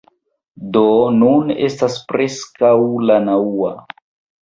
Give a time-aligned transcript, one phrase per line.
[0.77, 0.81] Do,
[1.19, 2.75] nun estas preskaŭ
[3.07, 3.75] la naŭa